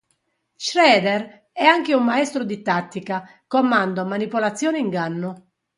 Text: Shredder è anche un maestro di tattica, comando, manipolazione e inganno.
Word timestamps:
Shredder 0.55 1.49
è 1.51 1.63
anche 1.63 1.93
un 1.93 2.03
maestro 2.03 2.43
di 2.43 2.63
tattica, 2.63 3.23
comando, 3.45 4.03
manipolazione 4.03 4.77
e 4.77 4.79
inganno. 4.79 5.45